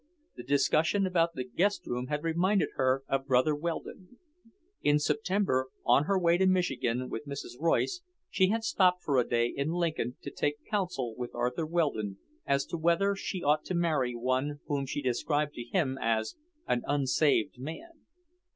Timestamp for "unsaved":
16.87-17.59